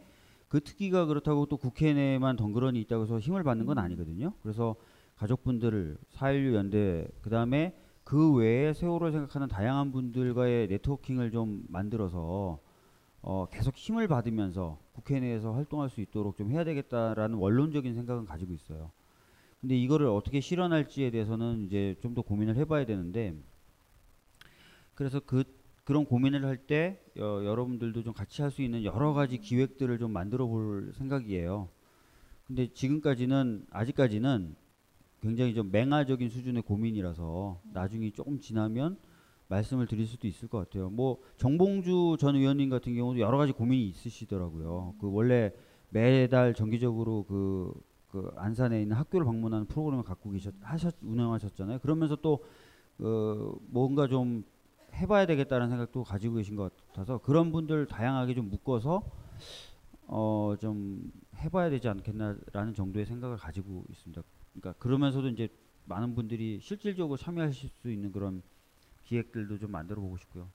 [0.49, 4.33] 그 특위가 그렇다고 또 국회 내만 덩그러니 있다고 해서 힘을 받는 건 아니거든요.
[4.43, 4.77] 그래서
[5.17, 7.75] 가족분들을 4.16 연대 그 다음에
[8.05, 12.59] 그 외에 세월호를 생각하는 다양한 분들과의 네트워킹을 좀 만들어서
[13.23, 18.53] 어, 계속 힘을 받으면서 국회 내에서 활동할 수 있도록 좀 해야 되겠다라는 원론적인 생각은 가지고
[18.55, 18.93] 있어요.
[19.61, 23.35] 근데 이거를 어떻게 실현할지에 대해서는 이제 좀 더 고민을 해봐야 되는데
[24.95, 25.45] 그래서 그
[25.85, 30.93] 그런 고민을 할때 여러분들도 좀 같이 할 수 있는 여러 가지 기획들을 좀 만들어 볼
[30.97, 31.69] 생각이에요.
[32.47, 34.55] 근데 지금까지는 아직까지는
[35.27, 38.97] 굉장히 좀 맹아적인 수준의 고민이라서 나중에 조금 지나면
[39.49, 40.89] 말씀을 드릴 수도 있을 것 같아요.
[40.89, 44.95] 뭐 정봉주 전 의원님 같은 경우도 여러 가지 고민이 있으시더라고요.
[45.01, 45.53] 그 원래
[45.91, 47.73] 매달 정기적으로 그,
[48.09, 51.81] 그 안산에 있는 학교를 방문하는 프로그램을 갖고 계셨 하셨 운영하셨잖아요.
[51.81, 52.45] 그러면서 또
[53.01, 54.45] 어, 뭔가 좀
[54.95, 59.03] 해봐야 되겠다는 생각도 가지고 계신 것 같아서 그런 분들 다양하게 좀 묶어서
[60.07, 64.23] 어, 좀 해봐야 되지 않겠나라는 정도의 생각을 가지고 있습니다.
[64.61, 65.49] 그러니까 그러면서도 이제
[65.85, 68.43] 많은 분들이 실질적으로 참여하실 수 있는 그런
[69.05, 70.49] 기획들도 좀 만들어 보고 싶고요.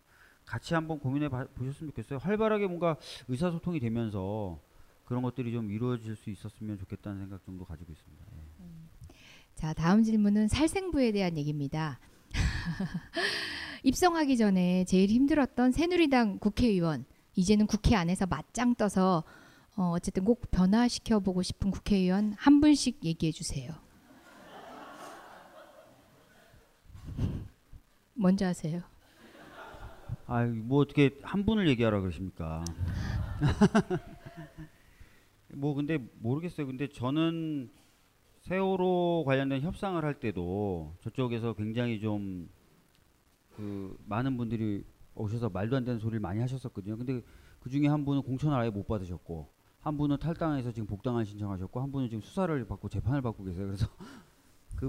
[0.45, 2.19] 같이 한번 고민해 봐, 보셨으면 좋겠어요.
[2.19, 4.59] 활발하게 뭔가 의사소통이 되면서
[5.05, 8.25] 그런 것들이 좀 이루어질 수 있었으면 좋겠다는 생각 정도 가지고 있습니다.
[8.35, 9.15] 예.
[9.55, 11.99] 자, 다음 질문은 살생부에 대한 얘기입니다.
[13.83, 19.23] 입성하기 전에 제일 힘들었던 새누리당 국회의원 이제는 국회 안에서 맞짱 떠서
[19.75, 23.73] 어, 어쨌든 꼭 변화시켜 보고 싶은 국회의원 한 분씩 얘기해 주세요.
[28.21, 28.81] 먼저 하세요.
[30.27, 32.63] 아, 뭐 어떻게 한 분을 얘기하라 그러십니까?
[35.53, 36.67] 뭐 근데 모르겠어요.
[36.67, 37.69] 근데 저는
[38.41, 42.49] 세월호 관련된 협상을 할 때도 저쪽에서 굉장히 좀
[43.55, 44.83] 그 많은 분들이
[45.15, 46.97] 오셔서 말도 안 되는 소리를 많이 하셨었거든요.
[46.97, 47.21] 근데
[47.59, 49.49] 그 중에 한 분은 공천을 아예 못 받으셨고
[49.81, 53.67] 한 분은 탈당해서 지금 복당을 신청하셨고 한 분은 지금 수사를 받고 재판을 받고 계세요.
[53.67, 53.87] 그래서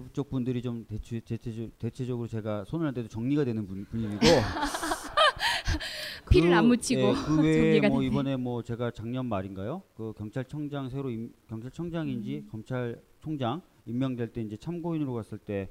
[0.00, 4.20] 그쪽 분들이 좀 대체, 대체적, 대체적으로 제가 손을 할 때도 정리가 되는 분, 분이고
[6.30, 8.06] 피를 안 묻히고 예, 그 외에 정리가 뭐 됐네.
[8.06, 9.82] 이번에 뭐 제가 작년 말인가요?
[9.94, 12.48] 그 경찰청장 새로 임, 경찰청장인지 음.
[12.50, 15.68] 검찰총장 임명될 때 이제 참고인으로 갔을 때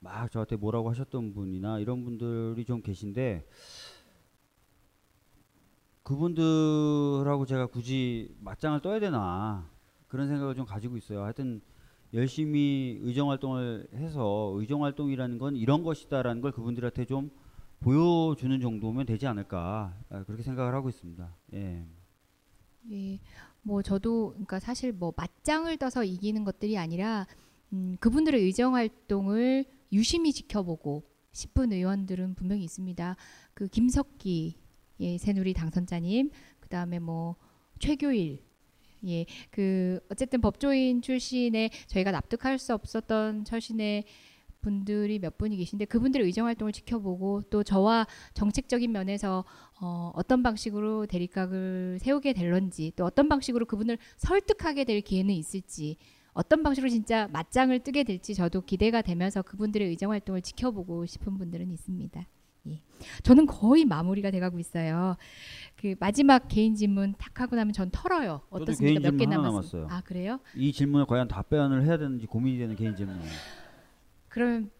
[0.00, 3.46] 막 저한테 뭐라고 하셨던 분이나 이런 분들이 좀 계신데
[6.02, 9.68] 그분들하고 제가 굳이 맞짱을 떠야 되나
[10.06, 11.22] 그런 생각을 좀 가지고 있어요.
[11.22, 11.60] 하여튼
[12.16, 17.30] 열심히 의정 활동을 해서 의정 활동이라는 건 이런 것이다라는 걸 그분들한테 좀
[17.80, 21.36] 보여주는 정도면 되지 않을까 아, 그렇게 생각을 하고 있습니다.
[21.52, 21.84] 예.
[22.90, 23.18] 예,
[23.62, 27.26] 뭐 저도 그러니까 사실 뭐 맞짱을 떠서 이기는 것들이 아니라
[27.74, 31.02] 음, 그분들의 의정 활동을 유심히 지켜보고
[31.32, 33.16] 싶은 의원들은 분명히 있습니다.
[33.52, 34.56] 그 김석기
[35.00, 37.36] 예, 새누리 당선자님, 그 다음에 뭐
[37.78, 38.40] 최교일
[39.06, 44.04] 예, 그 어쨌든 법조인 출신의 저희가 납득할 수 없었던 철신의
[44.66, 49.44] 분들이 몇 분이 계신데 그분들의 의정 활동을 지켜보고 또 저와 정책적인 면에서
[49.80, 55.96] 어, 어떤 방식으로 대립각을 세우게 될런지 또 어떤 방식으로 그분을 설득하게 될 기회는 있을지
[56.32, 61.70] 어떤 방식으로 진짜 맞짱을 뜨게 될지 저도 기대가 되면서 그분들의 의정 활동을 지켜보고 싶은 분들은
[61.70, 62.26] 있습니다.
[62.68, 62.80] 예.
[63.22, 65.16] 저는 거의 마무리가 돼가고 있어요.
[65.76, 68.42] 그 마지막 개인 질문 탁 하고 나면 전 털어요.
[68.50, 69.00] 어떻습니까?
[69.10, 69.88] 몇개 질문 남았어요.
[69.90, 70.40] 아 그래요?
[70.54, 73.30] 이 질문에 과연 답변을 해야 되는지 고민이 되는 개인 질문이에요.
[74.28, 74.70] 그러면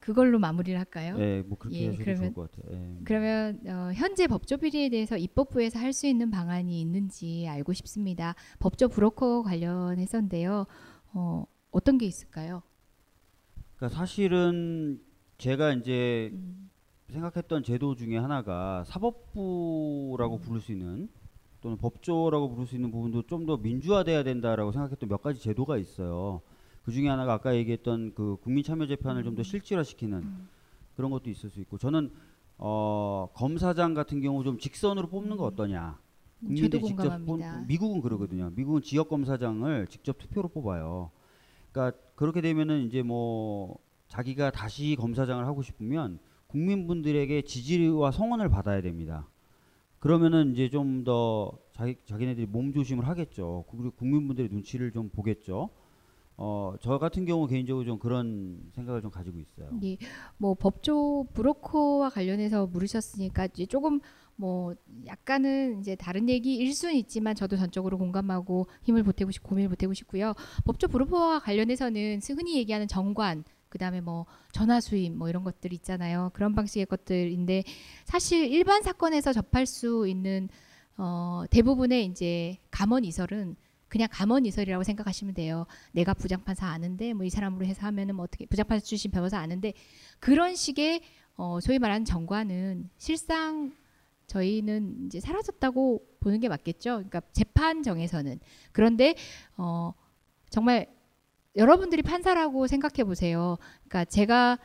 [0.00, 1.16] 그걸로 마무리를 할까요?
[1.20, 2.76] 예, 뭐 그렇게 예, 그러면- 좋을 것 같아요.
[2.76, 2.98] 예.
[3.04, 8.34] 그러면 어, 현재 법조 비리에 대해서 입법부에서 할 수 있는 방안이 있는지 알고 싶습니다.
[8.58, 10.66] 법조 브로커 관련해서인데요.
[11.14, 12.62] 어, 어떤 게 있을까요?
[13.76, 15.00] 그러니까 사실은
[15.38, 16.70] 제가 이제 음,
[17.12, 21.08] 생각했던 제도 중에 하나가 사법부라고 부를 수 있는
[21.60, 26.40] 또는 법조라고 부를 수 있는 부분도 좀 더 민주화돼야 된다라고 생각했던 몇 가지 제도가 있어요.
[26.84, 30.48] 그 중에 하나가 아까 얘기했던 그 국민참여재판을 좀 더 실질화시키는 음.
[30.96, 32.10] 그런 것도 있을 수 있고 저는
[32.58, 35.98] 어, 검사장 같은 경우 좀 직선으로 뽑는 거 어떠냐?
[36.40, 37.64] 국민들이 직접 뽑 공감합니다.
[37.68, 38.50] 미국은 그러거든요.
[38.56, 41.10] 미국은 지역 검사장을 직접 투표로 뽑아요.
[41.70, 46.18] 그러니까 그렇게 되면은 이제 뭐 자기가 다시 검사장을 하고 싶으면
[46.52, 49.26] 국민분들에게 지지와 성원을 받아야 됩니다.
[49.98, 53.64] 그러면은 이제 좀 더 자기 자기네들이 몸 조심을 하겠죠.
[53.70, 55.70] 그리고 국민분들의 눈치를 좀 보겠죠.
[56.36, 59.70] 어, 저 같은 경우 개인적으로 좀 그런 생각을 좀 가지고 있어요.
[59.82, 59.96] 예,
[60.38, 64.00] 뭐 법조 브로커와 관련해서 물으셨으니까 이제 조금
[64.36, 64.74] 뭐
[65.06, 70.34] 약간은 이제 다른 얘기일 수는 있지만 저도 전적으로 공감하고 힘을 보태고 싶고 고민을 보태고 싶고요.
[70.64, 76.30] 법조 브로커와 관련해서는 흔히 얘기하는 정관 그다음에 뭐 전화 수임 뭐 이런 것들 있잖아요.
[76.34, 77.64] 그런 방식의 것들인데
[78.04, 80.48] 사실 일반 사건에서 접할 수 있는
[80.98, 83.56] 어 대부분의 이제 감원 이설은
[83.88, 85.66] 그냥 감원 이설이라고 생각하시면 돼요.
[85.92, 89.72] 내가 부장판사 아는데 뭐 이 사람으로 해서 하면은 뭐 어떻게 부장판사 출신 변호사 아는데
[90.20, 91.00] 그런 식의
[91.36, 93.72] 어 소위 말하는 정과는 실상
[94.26, 96.90] 저희는 이제 사라졌다고 보는 게 맞겠죠.
[96.96, 98.38] 그러니까 재판정에서는
[98.72, 99.14] 그런데
[99.56, 99.92] 어
[100.50, 100.86] 정말
[101.56, 103.58] 여러분들이 판사라고 생각해 보세요.
[103.88, 104.58] 그러니까 제가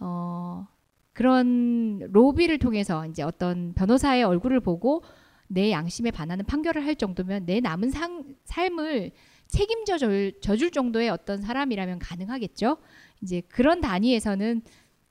[0.00, 0.66] 어
[1.12, 5.02] 그런 로비를 통해서 이제 어떤 변호사의 얼굴을 보고
[5.48, 9.10] 내 양심에 반하는 판결을 할 정도면 내 남은 상, 삶을
[9.48, 12.76] 책임져 줄, 정도의 어떤 사람이라면 가능하겠죠.
[13.22, 14.62] 이제 그런 단위에서는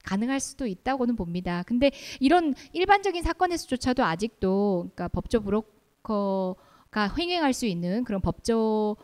[0.04, 1.64] 가능할 수도 있다고는 봅니다.
[1.68, 8.96] 근데 이런 일반적인 사건에서조차도 아직도 그러니까 법조 브로커가 횡행할 수 있는 그런 법조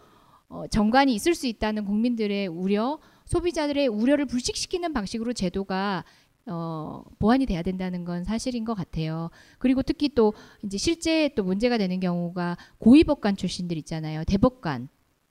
[0.53, 6.05] 어, 정관이 있을 수 있다는 국민들의 우려, 소비자들의 우려를 불식시키는 방식으로 제도가
[6.45, 9.31] 어, 보완이 돼야 된다는 건 사실인 것 같아요.
[9.57, 14.23] 그리고 특히 또 이제 실제 또 문제가 되는 경우가 고위법관 출신들 있잖아요.
[14.25, 14.89] 대법관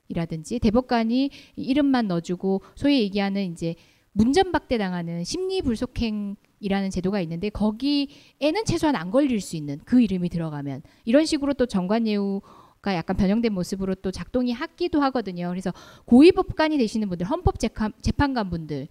[0.08, 3.76] 이라든지 대법관이 이름만 넣어주고 소위 얘기하는 이제
[4.12, 11.24] 문전박대 당하는 심리불속행이라는 제도가 있는데 거기에는 최소한 안 걸릴 수 있는 그 이름이 들어가면 이런
[11.26, 12.40] 식으로 또 정관예우
[12.82, 15.48] 가 약간 변형된 모습으로 또 작동이 하기도 하거든요.
[15.48, 15.72] 그래서
[16.04, 18.88] 고위법관이 되시는 분들, 헌법재판관 분들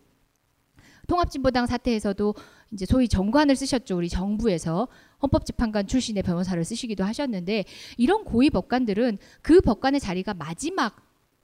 [1.08, 2.34] 통합진보당 사태에서도
[2.72, 3.98] 이제 소위 정관을 쓰셨죠.
[3.98, 4.88] 우리 정부에서
[5.22, 7.66] 헌법재판관 출신의 변호사를 쓰시기도 하셨는데
[7.98, 10.96] 이런 고위 법관들은 그 법관의 자리가 마지막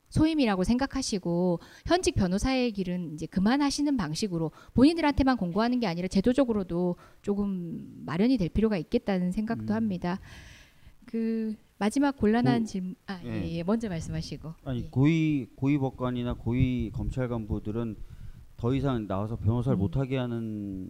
[0.08, 8.38] 소임이라고 생각하시고 현직 변호사의 길은 이제 그만하시는 방식으로 본인들한테만 공고하는 게 아니라 제도적으로도 조금 마련이
[8.38, 9.76] 될 필요가 있겠다는 생각도 음.
[9.76, 10.22] 합니다.
[11.06, 13.44] 그 마지막 곤란한 고- 질문 아 예.
[13.46, 14.90] 예, 예, 먼저 말씀하시고 아니 예.
[14.90, 17.96] 고위 고위 법관이나 고위 검찰 간부들은
[18.58, 19.80] 더 이상 나와서 변호사를 음.
[19.80, 20.90] 못하게 하는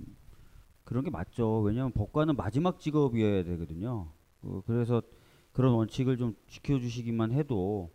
[0.85, 1.59] 그런 게 맞죠.
[1.61, 4.07] 왜냐하면 법관은 마지막 직업이어야 되거든요.
[4.41, 5.01] 어, 그래서
[5.51, 7.91] 그런 원칙을 좀 지켜주시기만 해도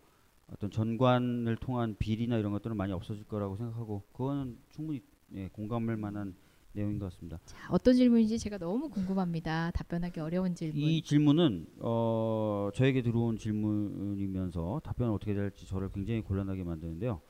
[0.52, 5.00] 어떤 전관을 통한 비리나 이런 것들은 많이 없어질 거라고 생각하고 그거는 충분히
[5.34, 6.34] 예, 공감할 만한
[6.72, 7.38] 내용인 것 같습니다.
[7.44, 9.70] 자, 어떤 질문인지 제가 너무 궁금합니다.
[9.72, 10.80] 답변하기 어려운 질문.
[10.80, 17.20] 이 질문은 어, 저에게 들어온 질문이면서 답변을 어떻게 될지 저를 굉장히 곤란하게 만드는데요.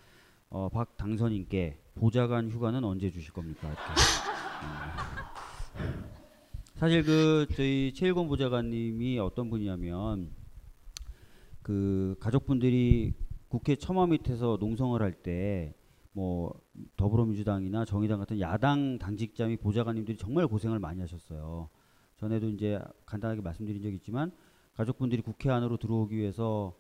[0.51, 3.69] 어, 박 당선인께 보좌관 휴가는 언제 주실 겁니까?
[3.69, 3.75] 음.
[6.77, 10.31] 사실 그 저희 최일권 보좌관님이 어떤 분이냐면
[11.63, 13.15] 그 가족분들이
[13.49, 15.75] 국회 처마 밑에서 농성을 할 때
[16.13, 16.53] 뭐
[16.97, 21.71] 더불어민주당이나 정의당 같은 야당 당직자 및 보좌관님들이 정말 고생을 많이 하셨어요.
[22.17, 24.31] 전에도 이제 간단하게 말씀드린 적이 있지만
[24.75, 26.75] 가족분들이 국회 안으로 들어오기 위해서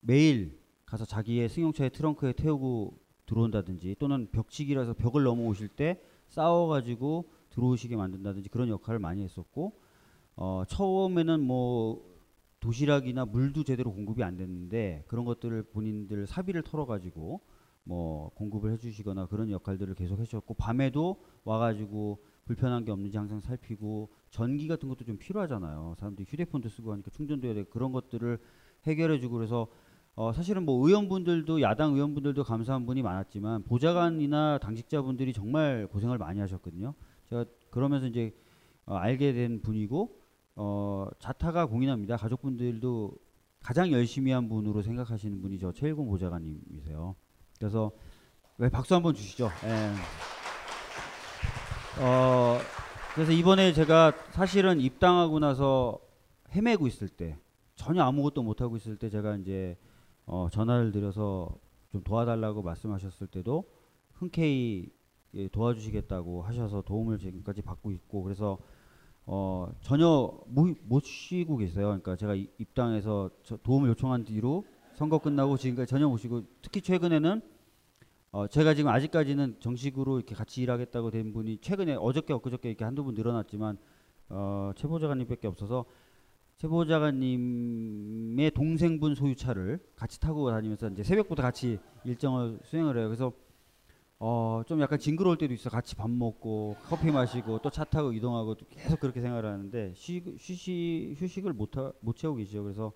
[0.00, 8.48] 매일 가서 자기의 승용차의 트렁크에 태우고 들어온다든지 또는 벽치기라서 벽을 넘어오실 때 싸워가지고 들어오시게 만든다든지
[8.48, 9.72] 그런 역할을 많이 했었고
[10.36, 12.08] 어, 처음에는 뭐
[12.60, 17.40] 도시락이나 물도 제대로 공급이 안 됐는데 그런 것들을 본인들 사비를 털어가지고
[17.84, 24.68] 뭐 공급을 해주시거나 그런 역할들을 계속 해주셨고 밤에도 와가지고 불편한 게 없는지 항상 살피고 전기
[24.68, 25.94] 같은 것도 좀 필요하잖아요.
[25.98, 27.64] 사람들이 휴대폰도 쓰고 하니까 충전도 해야 돼.
[27.64, 28.38] 그런 것들을
[28.84, 29.68] 해결해주고 그래서
[30.16, 36.94] 어, 사실은 뭐 의원분들도 야당 의원분들도 감사한 분이 많았지만 보좌관이나 당직자분들이 정말 고생을 많이 하셨거든요.
[37.26, 38.34] 제가 그러면서 이제
[38.86, 40.18] 어, 알게 된 분이고
[40.56, 42.16] 어, 자타가 공인합니다.
[42.16, 43.14] 가족분들도
[43.60, 47.14] 가장 열심히 한 분으로 생각하시는 분이 저 최일곤 보좌관님이세요.
[47.60, 47.92] 그래서
[48.56, 49.50] 왜 박수 한번 주시죠.
[49.64, 49.92] 예.
[52.02, 52.58] 어,
[53.14, 55.98] 그래서 이번에 제가 사실은 입당하고 나서
[56.54, 57.36] 헤매고 있을 때
[57.76, 59.76] 전혀 아무것도 못 하고 있을 때 제가 이제
[60.24, 61.54] 어, 전화를 드려서
[61.92, 63.64] 좀 도와달라고 말씀하셨을 때도
[64.14, 64.90] 흔쾌히
[65.34, 68.56] 예, 도와주시겠다고 하셔서 도움을 지금까지 받고 있고 그래서
[69.26, 71.88] 어, 전혀 못, 못 쉬고 계세요.
[71.88, 74.64] 그러니까 제가 이- 입당해서 저 도움을 요청한 뒤로
[75.00, 77.40] 선거 끝나고 지금까지 못 쉬고 특히 최근에는
[78.32, 83.02] 어, 제가 지금 아직까지는 정식으로 이렇게 같이 일하겠다고 된 분이 최근에 어저께 엊그저께 이렇게 한두
[83.02, 83.78] 분 늘어났지만
[84.28, 85.86] 어, 최 보좌관님밖에 없어서
[86.58, 93.06] 최 보좌관님의 동생분 소유차를 같이 타고 다니면서 이제 새벽부터 같이 일정을 수행을 해요.
[93.08, 93.32] 그래서
[94.18, 95.70] 어, 좀 약간 징그러울 때도 있어.
[95.70, 101.14] 같이 밥 먹고 커피 마시고 또 차 타고 이동하고 또 계속 그렇게 생활하는데 쉬, 휴식
[101.16, 102.62] 휴식을 못, 하, 못 채우고 계시죠.
[102.64, 102.92] 그래서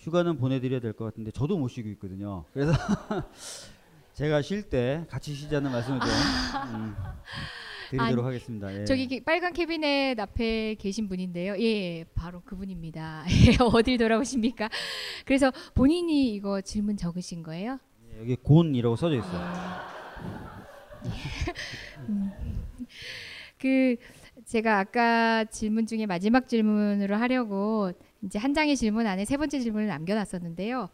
[0.00, 2.44] 휴가는 보내드려야 될 것 같은데 저도 못 쉬고 있거든요.
[2.52, 2.72] 그래서
[4.14, 6.08] 제가 쉴 때 같이 쉬자는 말씀을 좀
[6.74, 6.94] 음,
[7.90, 8.74] 드리도록 하겠습니다.
[8.80, 8.84] 예.
[8.84, 11.56] 저기 기- 빨간 캐비넷 앞에 계신 분인데요.
[11.60, 13.24] 예, 바로 그분입니다.
[13.28, 14.68] 예, 어딜 돌아오십니까?
[15.24, 17.78] 그래서 본인이 이거 질문 적으신 거예요?
[18.14, 19.50] 예, 여기 곤이라고 써져 있어요.
[23.58, 23.96] 그
[24.46, 27.92] 제가 아까 질문 중에 마지막 질문으로 하려고
[28.22, 30.88] 이제 한 장의 질문 안에 세 번째 질문을 남겨놨었는데요.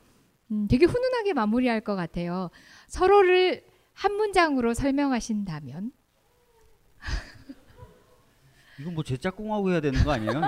[0.53, 2.51] 음, 되게 훈훈하게 마무리할 것 같아요.
[2.87, 5.93] 서로를 한 문장으로 설명하신다면
[8.79, 10.33] 이건 뭐 제 짝꿍하고 해야 되는 거 아니에요?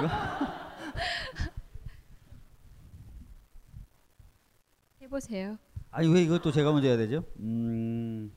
[5.03, 5.59] 해보세요.
[5.91, 7.24] 아니 왜 이것도 제가 먼저 해야 되죠?
[7.39, 8.31] 음,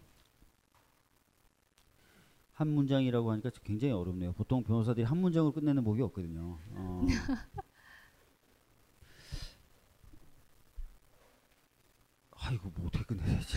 [2.53, 4.33] 한 문장이라고 하니까 굉장히 어렵네요.
[4.33, 6.57] 보통 변호사들이 한 문장으로 끝내는 법이 없거든요.
[6.71, 7.05] 어.
[12.51, 13.55] 아 이거 뭐 어떻게 끝내야 되지?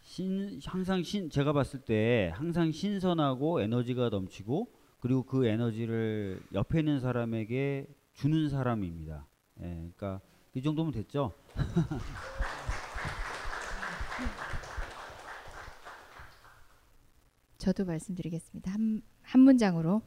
[0.00, 7.00] 신 항상 신 제가 봤을 때 항상 신선하고 에너지가 넘치고 그리고 그 에너지를 옆에 있는
[7.00, 9.26] 사람에게 주는 사람입니다.
[9.60, 10.20] 예, 그러니까
[10.54, 11.32] 이 정도면 됐죠.
[17.58, 18.70] 저도 말씀드리겠습니다.
[18.70, 20.00] 한, 한 문장으로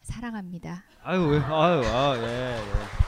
[0.00, 0.82] 사랑합니다.
[1.04, 2.58] 아유 왜 아유 아 예.
[2.58, 3.03] 예.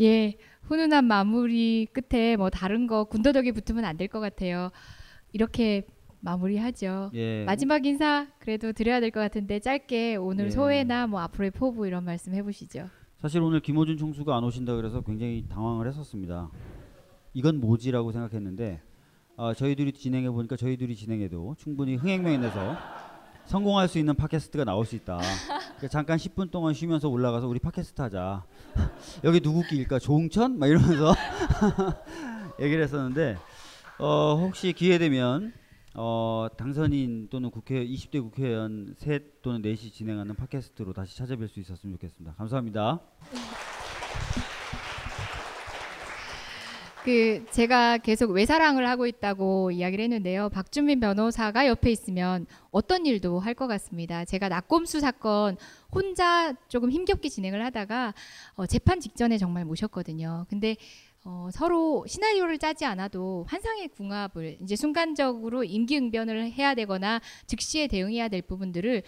[0.00, 4.70] 예, 훈훈한 마무리 끝에 뭐 다른 거 군더더기 붙으면 안 될 것 같아요.
[5.32, 5.86] 이렇게
[6.20, 7.10] 마무리하죠.
[7.14, 7.44] 예.
[7.44, 10.50] 마지막 인사 그래도 드려야 될 것 같은데 짧게 오늘 예.
[10.50, 12.88] 소회나 뭐 앞으로의 포부 이런 말씀 해보시죠.
[13.20, 16.50] 사실 오늘 김호준 총수가 안 오신다 그래서 굉장히 당황을 했었습니다.
[17.34, 18.80] 이건 뭐지라고 생각했는데
[19.36, 22.76] 아, 저희들이 진행해 보니까 저희들이 진행해도 충분히 흥행명에 내서
[23.46, 25.18] 성공할 수 있는 팟캐스트가 나올 수 있다.
[25.82, 28.44] 그러니까 잠깐 10분 동안 쉬면서 올라가서 우리 팟캐스트 하자.
[29.24, 29.98] 여기 누구 끼일까?
[29.98, 30.56] 조홍천?
[30.56, 31.12] 막 이러면서
[32.62, 33.36] 얘기를 했었는데
[33.98, 35.52] 어, 혹시 기회 되면
[35.94, 41.96] 어, 당선인 또는 국회 20대 국회의원 셋 또는 넷이 진행하는 팟캐스트로 다시 찾아뵐 수 있었으면
[41.96, 42.36] 좋겠습니다.
[42.36, 43.00] 감사합니다.
[47.04, 50.50] 그 제가 계속 외사랑을 하고 있다고 이야기를 했는데요.
[50.50, 54.24] 박준민 변호사가 옆에 있으면 어떤 일도 할 것 같습니다.
[54.24, 55.56] 제가 낙곰수 사건
[55.90, 58.14] 혼자 조금 힘겹게 진행을 하다가
[58.54, 60.46] 어, 재판 직전에 정말 모셨거든요.
[60.48, 60.76] 근데
[61.24, 68.42] 어, 서로 시나리오를 짜지 않아도 환상의 궁합을 이제 순간적으로 임기응변을 해야 되거나 즉시에 대응해야 될
[68.42, 69.02] 부분들을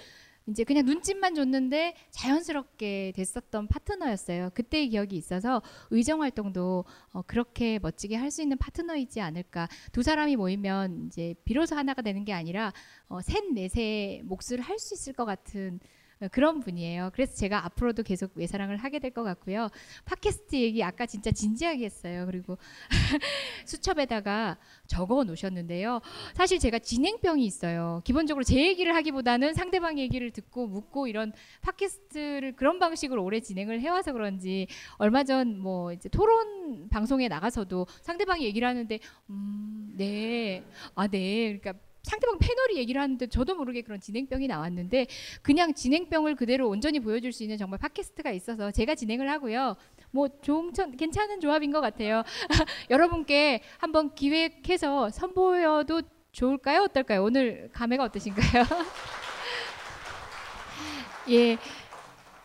[0.46, 4.50] 이제 그냥 눈짓만 줬는데 자연스럽게 됐었던 파트너였어요.
[4.54, 9.68] 그때의 기억이 있어서 의정 활동도 어, 그렇게 멋지게 할 수 있는 파트너이지 않을까.
[9.92, 12.72] 두 사람이 모이면 이제 비로소 하나가 되는 게 아니라
[13.08, 15.84] 어, 셋 넷의 몫을 할 수 있을 것 같은 어,
[16.32, 17.10] 그런 분이에요.
[17.12, 19.68] 그래서 제가 앞으로도 계속 외사랑을 하게 될 것 같고요.
[20.06, 22.26] 팟캐스트 얘기 아까 진짜 진지하게 했어요.
[22.26, 22.58] 그리고
[23.64, 26.00] 수첩에다가 적어 놓으셨는데요.
[26.34, 28.00] 사실 제가 진행병이 있어요.
[28.04, 34.12] 기본적으로 제 얘기를 하기보다는 상대방 얘기를 듣고 묻고 이런 팟캐스트를 그런 방식으로 오래 진행을 해와서
[34.12, 34.66] 그런지
[34.98, 38.98] 얼마 전 뭐 이제 토론 방송에 나가서도 상대방이 얘기를 하는데
[39.30, 40.62] 음, 네,
[40.94, 41.74] 아, 네, 그러니까.
[42.04, 45.06] 상대방 패널이 얘기를 하는데 저도 모르게 그런 진행병이 나왔는데
[45.42, 49.76] 그냥 진행병을 그대로 온전히 보여줄 수 있는 정말 팟캐스트가 있어서 제가 진행을 하고요.
[50.10, 52.22] 뭐 좋은 괜찮은 조합인 것 같아요.
[52.90, 56.82] 여러분께 한번 기획해서 선보여도 좋을까요?
[56.82, 57.24] 어떨까요?
[57.24, 58.64] 오늘 감회가 어떠신가요?
[61.30, 61.56] 예.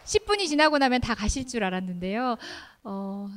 [0.06, 2.38] 10분이 지나고 나면 다 가실 줄 알았는데요.
[2.84, 3.28] 어,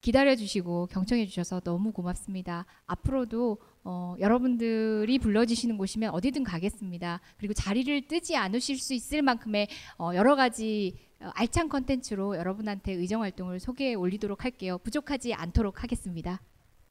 [0.00, 2.66] 기다려 주시고 경청해 주셔서 너무 고맙습니다.
[2.86, 7.20] 앞으로도 어, 여러분들이 불러주시는 곳이면 어디든 가겠습니다.
[7.38, 9.68] 그리고 자리를 뜨지 않으실 수 있을 만큼의
[9.98, 14.78] 어, 여러 가지 어, 알찬 컨텐츠로 여러분한테 의정 활동을 소개해 올리도록 할게요.
[14.78, 16.40] 부족하지 않도록 하겠습니다.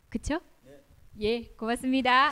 [0.09, 0.39] 그쵸?
[1.21, 2.31] 예, 고맙습니다.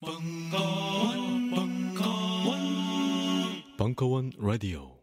[0.00, 2.58] 벙커원, 벙커원,
[3.76, 4.99] 벙커원 라디오.